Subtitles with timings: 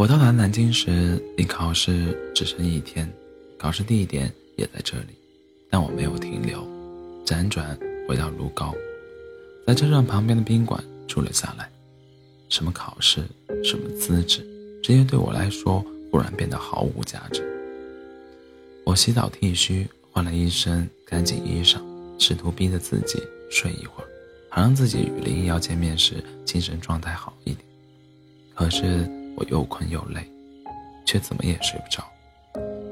[0.00, 3.06] 我到达南京时，离考试只剩一天，
[3.58, 5.08] 考试地点也在这里，
[5.68, 6.66] 但我没有停留，
[7.22, 8.74] 辗转回到卢高，
[9.66, 11.70] 在车站旁边的宾馆住了下来。
[12.48, 13.22] 什么考试，
[13.62, 14.42] 什么资质，
[14.82, 17.42] 这些对我来说忽然变得毫无价值。
[18.86, 21.78] 我洗澡剃须，换了一身干净衣裳，
[22.18, 24.08] 试图逼着自己睡一会儿，
[24.48, 27.58] 好让自己与林一瑶见面时精神状态好一点。
[28.54, 30.28] 可是我又困又累，
[31.04, 32.04] 却怎么也睡不着。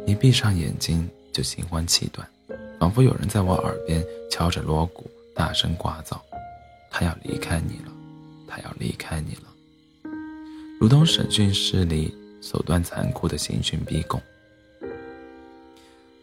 [0.07, 2.27] 一闭上眼睛就心慌气短，
[2.79, 6.19] 仿佛有人在我耳边敲着锣鼓，大声呱噪
[6.91, 7.93] ：“他要离开你了，
[8.47, 9.43] 他要离开你了。”
[10.81, 14.21] 如同审讯室里手段残酷的刑讯逼供。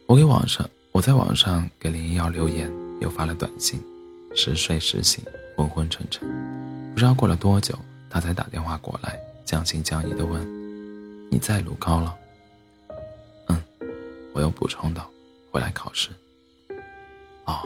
[0.08, 3.80] 我给网上，我在网上给林一瑶留言，又发了短信，
[4.34, 5.24] 时睡时醒，
[5.58, 6.28] 昏昏沉沉。
[6.94, 7.78] 不知道过了多久，
[8.10, 10.42] 他才打电话过来，将信将疑地问
[11.32, 12.18] ：“你在鲁高了
[13.48, 13.62] ？”“嗯。”
[14.34, 15.10] 我又补充道
[15.52, 16.10] ，“回来考试。
[17.46, 17.62] ”“哦，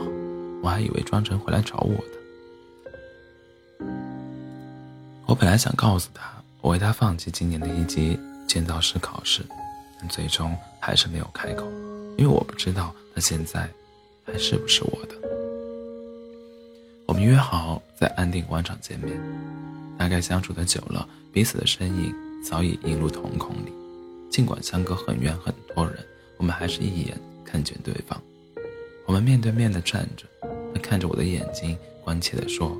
[0.62, 3.86] 我还以为专程回来找我的。”
[5.26, 9.44] 我本来想告诉他，我为他放弃今年的一级建造师考试，
[9.98, 11.64] 但最终还是没有开口。
[12.18, 13.68] 因为我不知道他现在
[14.26, 15.14] 还是不是我的。
[17.06, 19.18] 我们约好在安定广场见面，
[20.00, 23.72] 大概相处的久了，彼此的身影早已映入瞳孔里。
[24.30, 26.02] 尽管相隔很远很多人，
[26.38, 28.18] 我们还是一眼看见对方。
[29.06, 30.24] 我们面对面的站着，
[30.72, 32.74] 他看着我的眼睛，关切地说：“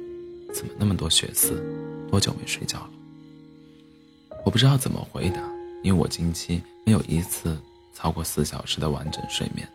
[0.55, 1.63] 怎么那么多血丝？
[2.11, 2.91] 多久没睡觉了？”
[4.43, 5.43] 我不知道怎么回答，
[5.83, 7.55] 因为我近期没有一次。
[7.93, 9.69] 超过四小时的完整睡眠。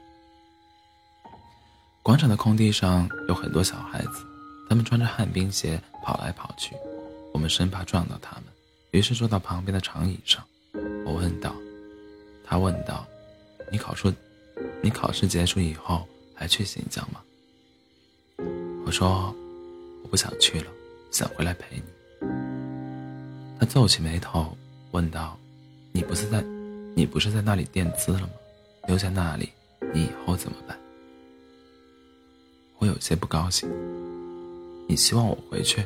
[2.02, 4.26] 广场的空地上有很多小孩子，
[4.68, 6.74] 他们穿着旱冰鞋跑来跑去，
[7.36, 8.46] 我们生怕撞到他们，
[8.92, 10.42] 于是坐到旁边的长椅上。
[11.06, 11.54] 我问道
[12.48, 13.06] ：“他问道，
[13.70, 14.14] 你考试，
[14.82, 17.22] 你考试结束以后还去新疆吗？”
[18.88, 19.36] 我说
[20.02, 20.72] ：“我不想去了，
[21.12, 21.84] 想回来陪你。”
[23.60, 24.58] 他皱起眉头
[24.92, 25.38] 问道
[25.92, 26.42] ：“你不是在？”
[26.96, 28.30] 你不是在那里垫资了吗？
[28.88, 29.50] 留在那里，
[29.94, 30.80] 你以后怎么办？
[32.78, 33.70] 我有些不高兴。
[34.88, 35.86] 你希望我回去？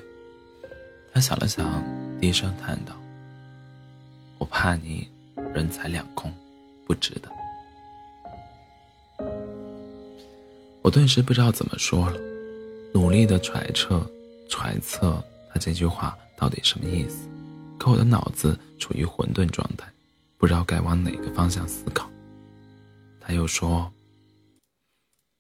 [1.13, 1.83] 他想了想，
[2.19, 2.95] 低声叹道
[4.37, 5.09] ：“我怕你
[5.53, 6.33] 人财两空，
[6.85, 7.29] 不值得。”
[10.81, 12.17] 我顿时不知道怎么说了，
[12.93, 14.09] 努力的揣测、
[14.49, 15.21] 揣测
[15.51, 17.27] 他这句话到底什么意思，
[17.77, 19.87] 可我的脑子处于混沌状态。
[20.37, 22.09] 不知道该往哪个方向思考。
[23.19, 23.91] 他又说：“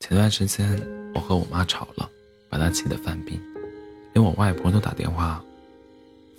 [0.01, 0.77] 前段时间
[1.15, 2.09] 我和我妈吵了，
[2.49, 3.41] 把她气得犯病，
[4.13, 5.41] 连我外婆都打电话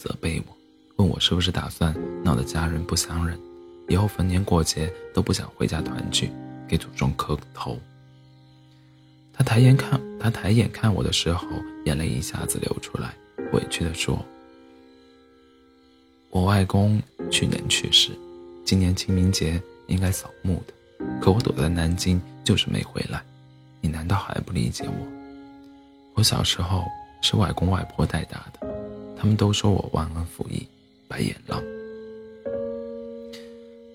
[0.00, 0.56] 责备我，
[0.96, 1.94] 问我是不是打算
[2.24, 3.38] 闹得家人不相认，
[3.86, 6.30] 以后逢年过节都不想回家团聚，
[6.66, 7.78] 给祖宗磕头。”
[9.30, 11.46] 他抬眼看他抬眼看我的时候，
[11.84, 13.14] 眼泪一下子流出来，
[13.52, 14.18] 委屈地说
[16.30, 18.10] ：“我外公去年去世。”
[18.64, 20.72] 今年清明节应该扫墓的，
[21.20, 23.22] 可我躲在南京就是没回来，
[23.82, 25.06] 你难道还不理解我？
[26.14, 26.84] 我小时候
[27.20, 28.69] 是外公外婆带大的，
[29.20, 30.66] 他们都说我忘恩负义，
[31.06, 31.62] 白眼狼。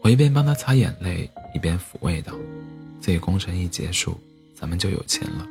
[0.04, 2.32] 我一边帮他擦眼泪，一边抚慰道
[3.02, 4.16] ：“这个工程一结束，
[4.54, 5.48] 咱们就有钱了，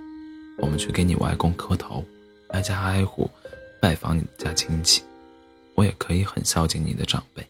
[0.58, 2.04] 我们去给你外公磕头，
[2.50, 3.28] 挨家挨户
[3.82, 5.02] 拜访你家亲戚，
[5.74, 7.44] 我也可以很孝敬你的长辈。”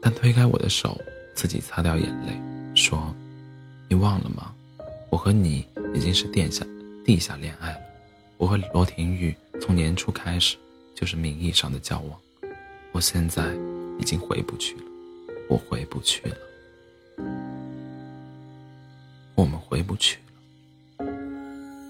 [0.00, 0.96] 他推开我的手，
[1.34, 2.40] 自己擦掉眼泪，
[2.76, 3.12] 说
[3.90, 4.54] ：“你忘了吗？
[5.10, 6.64] 我和你已经是殿下
[7.04, 7.80] 地下恋爱了。
[8.38, 10.56] 我和罗廷玉从年初开始
[10.94, 12.18] 就是名义上的交往。
[12.92, 13.54] 我现在
[13.98, 14.82] 已经回不去了，
[15.48, 16.36] 我回不去了，
[19.34, 20.18] 我们回不去
[20.98, 21.06] 了。”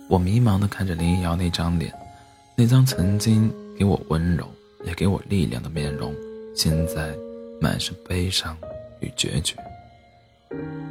[0.09, 1.93] 我迷茫地看着林瑶那张脸，
[2.57, 4.49] 那张曾经给我温柔
[4.85, 6.15] 也给我力量的面容，
[6.55, 7.17] 现在。
[7.59, 8.55] 满是悲伤
[9.01, 9.57] 与决绝，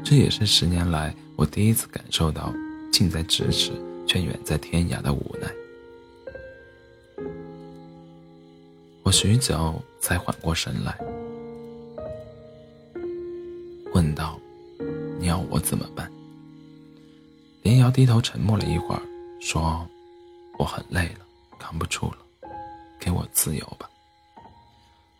[0.03, 2.51] 这也是十年来我第一次感受到
[2.91, 3.71] 近在咫尺
[4.07, 5.47] 却远在天涯的无奈。
[9.05, 10.97] 我许久才缓过神来，
[13.93, 14.39] 问道
[15.21, 16.11] ：“你要我怎么办？”
[17.61, 19.01] 林瑶低头沉默了一会儿，
[19.39, 19.87] 说
[20.57, 21.19] ：“我很累了，
[21.59, 22.17] 扛不住了，
[22.99, 23.87] 给我自由吧。”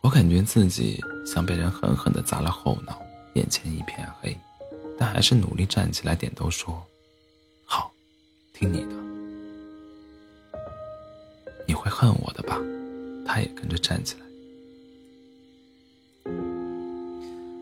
[0.02, 3.00] 我感觉自己像被人狠狠地砸了后脑，
[3.36, 4.36] 眼前一片黑，
[4.98, 6.84] 但还是努力站起来，点头说
[7.66, 7.92] ：“好，
[8.52, 8.96] 听你的。”
[11.68, 12.60] 你会恨我的吧？
[13.36, 14.22] 他也跟着站起来。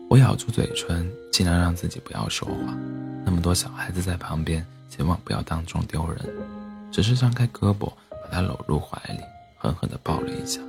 [0.08, 2.72] 我咬住嘴唇，尽量让自己不要说话。
[3.24, 6.20] 那么多小孩子在旁边，千万不要当众丢人。
[6.92, 9.18] 只是张开胳膊，把他搂入怀里，
[9.58, 10.60] 狠狠地抱了一下，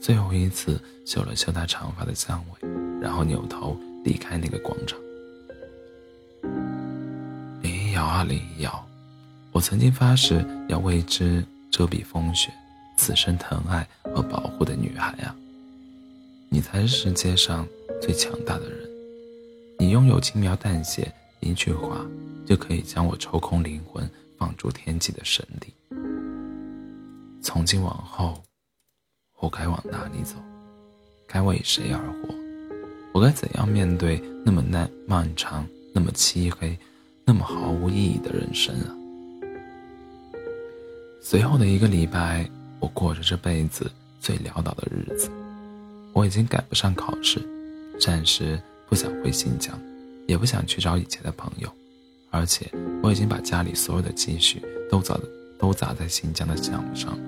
[0.00, 2.68] 最后一次嗅了嗅他长发的香味，
[3.02, 4.98] 然后扭头离开那个广场。
[7.60, 8.82] 林一瑶啊，林一瑶，
[9.52, 12.50] 我曾经发誓要为之遮蔽风雪，
[12.96, 15.34] 此生疼爱和保护的女孩啊！
[16.48, 17.66] 你才是世界上
[18.00, 18.88] 最强大的人，
[19.78, 22.04] 你拥有轻描淡写一句话，
[22.46, 24.08] 就可以将我抽空灵魂。
[24.38, 25.74] 放逐天际的神力。
[27.42, 28.40] 从今往后，
[29.40, 30.36] 我该往哪里走？
[31.26, 32.32] 该为谁而活？
[33.12, 36.78] 我该怎样面对那么难、漫长、那么漆黑、
[37.24, 38.94] 那么毫无意义的人生啊？
[41.20, 42.48] 随后的一个礼拜，
[42.80, 43.90] 我过着这辈子
[44.20, 45.30] 最潦倒的日子。
[46.12, 47.40] 我已经赶不上考试，
[48.00, 49.78] 暂时不想回新疆，
[50.26, 51.70] 也不想去找以前的朋友。
[52.30, 52.70] 而且
[53.02, 55.18] 我已经把家里所有的积蓄都砸
[55.58, 57.18] 都砸在新疆的项目上，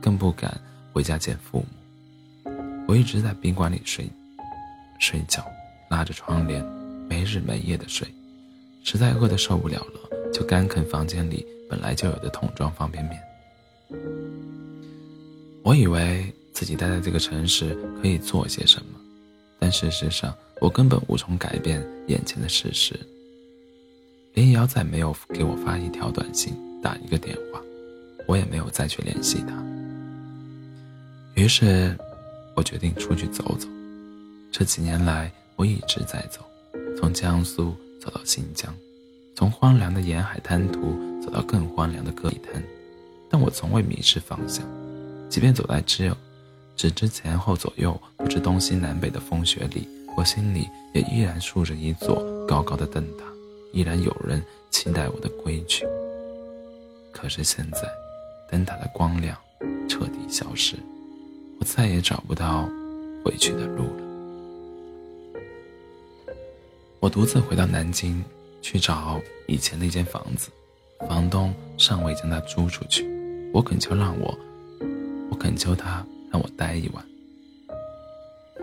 [0.00, 0.58] 更不敢
[0.92, 2.52] 回家见父母。
[2.88, 4.08] 我一直在宾馆里睡
[4.98, 5.44] 睡觉，
[5.90, 6.64] 拉着窗帘，
[7.08, 8.08] 没日没夜的睡。
[8.82, 13.20] 实在饿得受不了了，就干啃房间里本来就有的桶装方便面。
[15.62, 18.98] 我以为自己待在这个城市可以做些什么，
[19.58, 22.98] 但事实上我根本无从改变眼前的事实。
[24.34, 27.60] 林瑶再没有给我发一条短信，打一个电话，
[28.26, 29.62] 我也没有再去联系她。
[31.34, 31.96] 于是，
[32.54, 33.68] 我决定出去走走。
[34.50, 36.40] 这几年来，我一直在走，
[36.98, 38.74] 从江苏走到新疆，
[39.36, 42.62] 从荒凉的沿海滩涂走到更荒凉的戈壁滩，
[43.28, 44.64] 但我从未迷失方向。
[45.30, 46.16] 即便走在只有
[46.76, 53.24] 只知前后左右、不知东西南北的风雪里，我心里也依然竖着一座高高的灯塔。
[53.72, 55.86] 依然有人期待我的归去，
[57.12, 57.82] 可是现在，
[58.50, 59.38] 灯塔的光亮
[59.88, 60.74] 彻底消失，
[61.60, 62.68] 我再也找不到
[63.24, 64.02] 回去的路了。
[66.98, 68.24] 我独自回到南京，
[68.60, 70.50] 去找以前那间房子，
[71.08, 73.08] 房东尚未将它租出去，
[73.52, 74.36] 我恳求让我，
[75.30, 77.04] 我恳求他让我待一晚。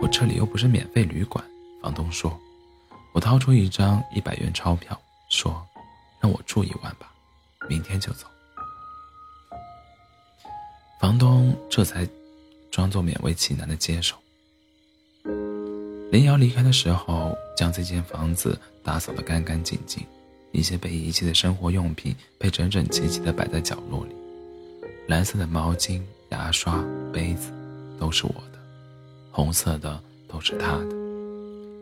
[0.00, 1.44] 我这里又不是免费旅馆，
[1.82, 2.38] 房东说。
[3.14, 4.96] 我掏出一张一百元钞票，
[5.28, 5.66] 说
[6.20, 7.10] ：“让我住一晚吧，
[7.68, 8.26] 明天就走。”
[11.00, 12.06] 房东这才
[12.70, 14.14] 装作勉为其难的接受。
[16.12, 20.06] 林瑶离开的时候，将这间房子打扫得干干净净，
[20.52, 24.14] 一些被遗弃的生活用品被整整齐齐地摆在角落里，
[25.08, 27.52] 蓝色的毛巾、牙刷、杯子
[27.98, 28.58] 都是我的，
[29.30, 30.88] 红色的都是他的，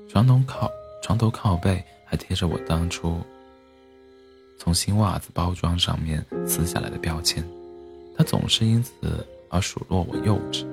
[0.08, 0.70] 床头靠。
[1.02, 3.20] 床头靠背还贴着我当初
[4.58, 7.44] 从新袜子包装上面撕下来的标签，
[8.16, 8.93] 他总是因此
[9.50, 10.66] 而数落我幼稚。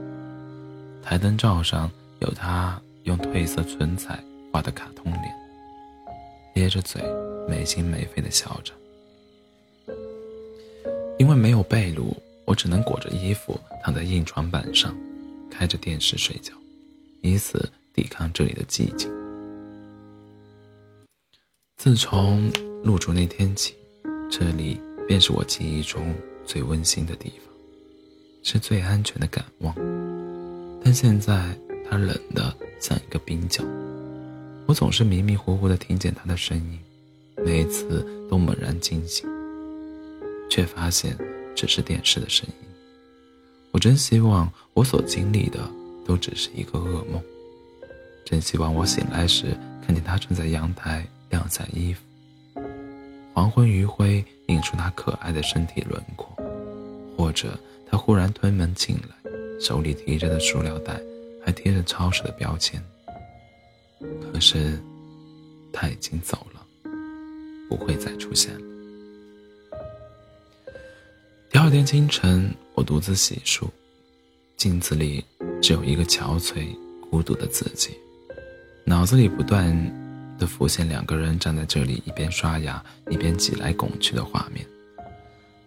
[1.03, 4.17] 台灯罩上有他用褪色唇彩
[4.51, 5.35] 画的卡通脸，
[6.55, 7.03] 咧着嘴，
[7.47, 8.73] 没心没肺的笑着。
[11.19, 12.11] 因为没有被褥，
[12.45, 14.95] 我只能裹着衣服躺在硬床板上，
[15.49, 16.53] 开着电视睡觉，
[17.21, 19.09] 以此抵抗这里的寂静。
[21.77, 22.51] 自从
[22.83, 23.75] 入住那天起，
[24.29, 26.13] 这里便是我记忆中
[26.45, 27.53] 最温馨的地方，
[28.41, 29.75] 是最安全的港湾。
[30.83, 31.57] 但现在
[31.89, 33.63] 它冷得像一个冰窖，
[34.65, 36.79] 我总是迷迷糊糊地听见它的声音，
[37.37, 39.29] 每一次都猛然惊醒，
[40.49, 41.17] 却发现
[41.55, 42.67] 只是电视的声音。
[43.71, 45.59] 我真希望我所经历的
[46.05, 47.21] 都只是一个噩梦，
[48.25, 51.05] 真希望我醒来时看见他正在阳台。
[51.29, 52.01] 晾晒衣服，
[53.33, 56.31] 黄昏余晖映出他可爱的身体轮廓，
[57.17, 57.57] 或者
[57.89, 61.01] 他忽然推门进来，手里提着的塑料袋
[61.43, 62.79] 还贴着超市的标签。
[64.31, 64.79] 可是
[65.71, 66.63] 他已经走了，
[67.67, 68.72] 不会再出现了。
[71.53, 73.69] 第二天清晨，我独自洗漱，
[74.57, 75.23] 镜子里
[75.61, 76.75] 只有一个憔悴、
[77.11, 77.95] 孤独的自己，
[78.85, 79.71] 脑子里不断。
[80.39, 84.65] 的浮现两个人站在这里，一边刷牙一边挤来拱去的画面。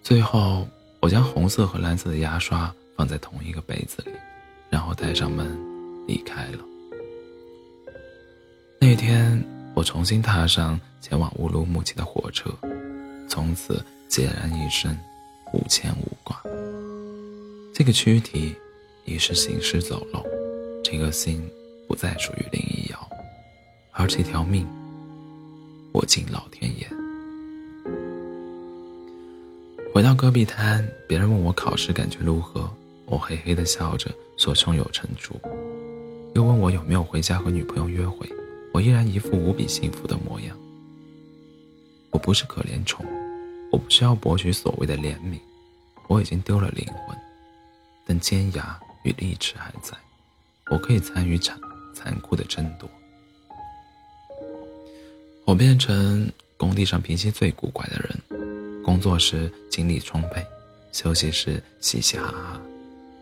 [0.03, 0.67] 最后，
[0.99, 4.11] 我将红色和蓝色的牙刷放在同一个杯子里，
[4.69, 5.57] 然后带上门
[6.05, 6.59] 离开了。
[8.81, 9.41] 那天，
[9.73, 12.51] 我重新踏上前往乌鲁木齐的火车，
[13.29, 14.99] 从此孑然一身，
[15.53, 16.41] 无牵无挂。
[17.73, 18.55] 这个躯体
[19.05, 20.25] 已是行尸走肉，
[20.83, 21.43] 这个心
[21.87, 23.09] 不再属于林一瑶。
[23.93, 24.67] 而这条命，
[25.93, 26.87] 我敬老天爷。
[29.95, 32.69] 回到戈壁滩，别人问我考试感觉如何，
[33.07, 35.35] 我嘿嘿的笑着说胸有成竹。
[36.35, 38.29] 又问我有没有回家和女朋友约会，
[38.75, 40.55] 我依然一副无比幸福的模样。
[42.11, 43.07] 我不是可怜虫，
[43.77, 45.39] 我不需要博取所谓的怜悯，
[46.09, 47.15] 我已经丢了灵魂，
[48.07, 49.95] 但尖牙与利齿还在，
[50.71, 51.61] 我可以参与残
[51.95, 52.89] 残酷的争夺。
[55.45, 60.43] 我变成工地上脾气最古怪的人，工作时精力充沛，
[60.91, 62.61] 休息时嘻嘻哈哈，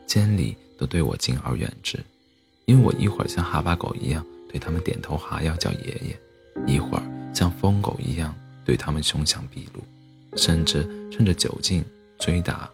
[0.07, 1.99] 监理都对我敬而远之，
[2.67, 6.17] 因为我一会儿像哈巴狗一样对他们点头哈腰叫爷爷，
[6.65, 7.03] 一会儿
[7.35, 8.33] 像疯狗一样
[8.65, 9.83] 对他们凶相毕露，
[10.37, 11.85] 甚至趁着酒劲
[12.19, 12.71] 追打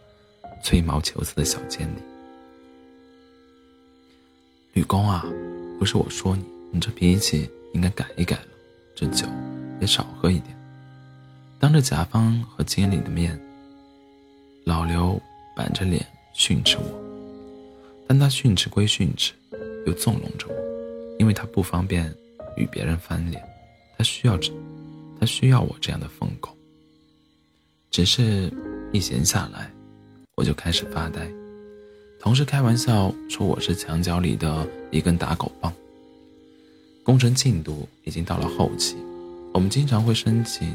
[0.62, 2.00] 吹毛求疵的小经理。
[4.72, 5.24] 吕公啊，
[5.78, 8.48] 不是我说你，你这脾气应该改一改了。
[8.94, 9.26] 这酒
[9.80, 10.56] 也少喝一点。
[11.58, 13.38] 当着甲方和经理的面，
[14.64, 15.20] 老刘
[15.56, 17.02] 板着脸训斥我，
[18.06, 19.32] 但他训斥归训斥，
[19.86, 20.54] 又纵容着我，
[21.18, 22.14] 因为他不方便
[22.56, 23.42] 与别人翻脸，
[23.98, 24.52] 他需要这，
[25.18, 26.56] 他需要我这样的疯狗。
[27.90, 28.48] 只是，
[28.92, 29.68] 一闲下来，
[30.36, 31.28] 我就开始发呆。
[32.20, 35.72] 同事开玩笑说我是墙角里的一根打狗棒。
[37.02, 38.94] 工程进度已经到了后期，
[39.52, 40.72] 我们经常会申请，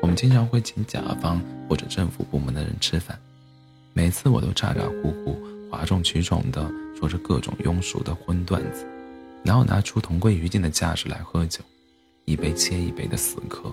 [0.00, 3.16] 我们经常会请甲方或者政府部门的人吃饭，
[3.92, 5.38] 每次我都咋咋呼呼、
[5.70, 6.68] 哗众取宠的
[6.98, 8.84] 说着各种庸俗的荤段子，
[9.44, 11.60] 然后拿出同归于尽的架势来喝酒，
[12.24, 13.72] 一杯接一杯的死磕，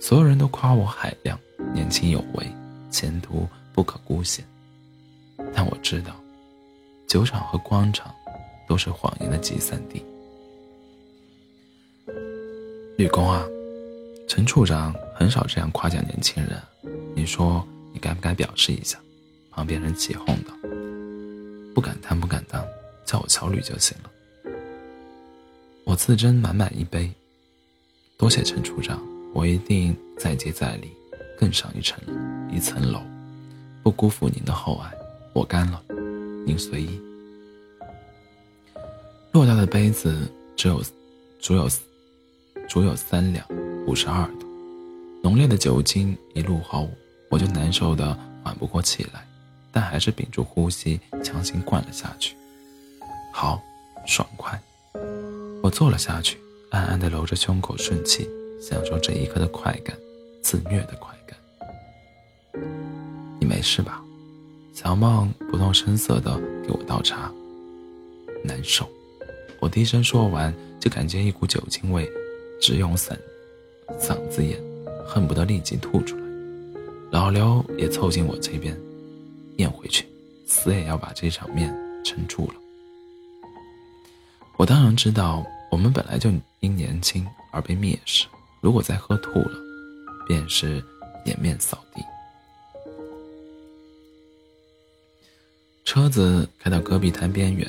[0.00, 1.38] 所有人都夸我海量、
[1.72, 2.46] 年轻有为、
[2.90, 4.44] 前途不可估限，
[5.54, 6.14] 但我知道，
[7.06, 8.14] 酒场和官场
[8.68, 10.04] 都是谎言的集散地。
[12.96, 13.44] 吕工啊，
[14.28, 16.60] 陈处长很少这样夸奖年轻人，
[17.14, 18.98] 你说你该不该表示一下？
[19.50, 20.52] 旁边人起哄道
[21.74, 22.62] ：“不敢当，不敢当，
[23.06, 24.10] 叫我小吕就行了。”
[25.84, 27.10] 我自斟满满一杯，
[28.18, 29.02] 多谢陈处长，
[29.36, 30.90] 我一定再接再厉，
[31.38, 31.98] 更上一层
[32.50, 33.02] 一层楼，
[33.82, 34.90] 不辜负您的厚爱。
[35.34, 35.78] 我干了，
[36.46, 36.98] 您随意。
[39.30, 40.26] 偌大的杯子
[40.56, 40.82] 只有，
[41.38, 41.68] 只有。
[42.66, 43.46] 足有三两，
[43.86, 44.46] 五十二度，
[45.22, 46.90] 浓烈的酒精一入喉，
[47.30, 49.24] 我就难受的缓不过气来，
[49.70, 52.34] 但还是屏住呼吸，强行灌了下去。
[53.32, 53.62] 好，
[54.04, 54.60] 爽快！
[55.62, 56.38] 我坐了下去，
[56.70, 58.28] 暗暗的揉着胸口顺气，
[58.60, 59.96] 享受这一刻的快感，
[60.42, 61.38] 自虐的快感。
[63.38, 64.02] 你没事吧？
[64.72, 67.32] 小梦不动声色的给我倒茶。
[68.44, 68.88] 难受。
[69.60, 72.08] 我低声说完，就感觉一股酒精味。
[72.58, 73.14] 直涌嗓
[73.98, 74.58] 嗓子眼，
[75.06, 76.22] 恨不得立即吐出来。
[77.10, 78.74] 老刘也凑近我这边，
[79.58, 80.06] 咽回去，
[80.46, 81.68] 死也要把这场面
[82.02, 82.54] 撑住了。
[84.56, 88.26] 我当然知道，我们本来就因年轻而被蔑视，
[88.66, 89.52] 如果再喝吐了，
[90.26, 90.82] 便是
[91.24, 92.02] 颜面扫地。
[95.84, 97.64] 车子开到戈壁滩边缘，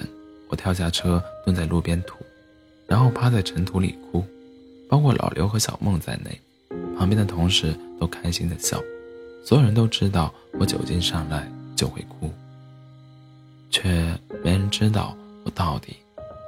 [0.50, 2.16] 我跳下车，蹲在路边吐，
[2.88, 4.25] 然后趴在尘土里哭。
[4.89, 6.42] 包括老刘和小梦在内，
[6.98, 8.82] 旁边的同事都开心的笑。
[9.46, 12.32] 所有人都知道我酒精上来就会哭，
[13.70, 13.88] 却
[14.44, 15.96] 没人知道我到底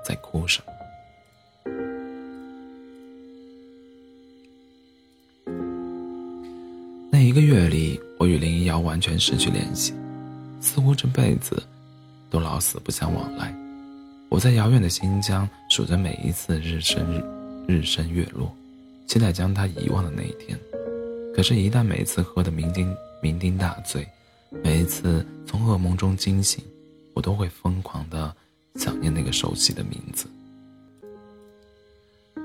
[0.03, 0.73] 在哭什么。
[7.29, 9.93] 一个月里，我与林一瑶完全失去联系，
[10.61, 11.61] 似乎这辈子
[12.27, 13.55] 都老死不相往来。
[14.29, 17.23] 我在遥远的新疆数着每一次日升日。
[17.67, 18.51] 日升月落，
[19.05, 20.59] 期待将他遗忘的那一天。
[21.35, 24.07] 可是，一旦每次喝得酩酊酩酊大醉，
[24.63, 26.63] 每一次从噩梦中惊醒，
[27.13, 28.35] 我都会疯狂的
[28.73, 30.25] 想念那个熟悉的名字。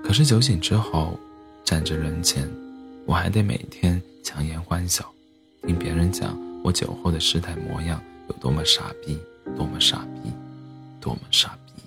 [0.04, 1.18] 可是酒醒之后，
[1.64, 2.46] 站着人前，
[3.06, 5.08] 我还得每天强颜欢笑，
[5.62, 9.16] 听别人讲我酒后的失态模样有多么傻逼，
[9.56, 10.32] 多么傻逼，
[11.00, 11.82] 多么傻逼。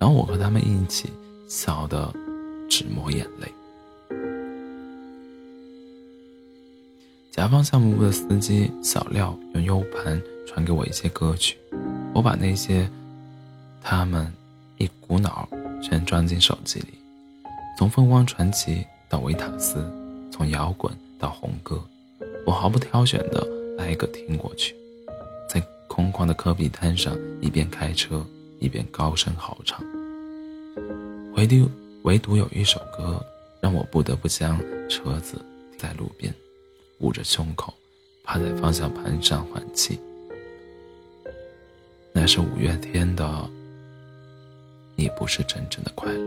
[0.00, 1.08] 然后我和他们一起。
[1.48, 2.12] 笑得
[2.68, 3.50] 直抹眼泪。
[7.30, 11.56] 甲方项目部的司机小廖用 U 盘传给我一些歌曲，
[12.12, 12.86] 我把那些
[13.82, 14.30] 他们
[14.76, 15.48] 一股脑
[15.82, 16.88] 全装进手机里，
[17.78, 19.90] 从凤凰传奇到维塔斯，
[20.30, 21.82] 从摇滚到红歌，
[22.46, 23.46] 我毫不挑选的
[23.78, 24.74] 挨个听过去，
[25.48, 28.24] 在空旷的戈壁滩上，一边开车
[28.60, 29.84] 一边高声嚎唱。
[31.34, 31.68] 唯独
[32.02, 33.24] 唯独有一首歌，
[33.60, 34.58] 让我不得不将
[34.88, 35.34] 车子
[35.70, 36.32] 停在路边，
[36.98, 37.74] 捂着胸口，
[38.24, 39.98] 趴在方向盘上换气。
[42.12, 43.24] 那是五月天的
[44.96, 46.18] 《你不是真正的快乐》。